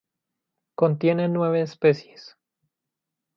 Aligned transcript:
Contiene 0.73 1.27
nueve 1.29 1.61
especies 1.61 2.35